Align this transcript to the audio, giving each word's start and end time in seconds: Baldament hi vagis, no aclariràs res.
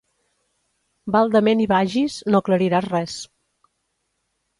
Baldament 1.15 1.61
hi 1.63 1.67
vagis, 1.71 2.15
no 2.31 2.39
aclariràs 2.45 2.87
res. 2.95 3.19